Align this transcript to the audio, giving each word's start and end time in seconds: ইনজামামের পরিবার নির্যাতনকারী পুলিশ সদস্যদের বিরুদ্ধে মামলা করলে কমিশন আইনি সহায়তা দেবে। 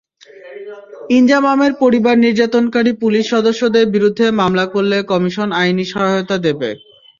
ইনজামামের 1.11 1.73
পরিবার 1.81 2.15
নির্যাতনকারী 2.25 2.91
পুলিশ 3.01 3.23
সদস্যদের 3.33 3.85
বিরুদ্ধে 3.95 4.25
মামলা 4.39 4.65
করলে 4.73 4.97
কমিশন 5.11 5.49
আইনি 5.59 5.85
সহায়তা 5.91 6.37
দেবে। 6.45 6.69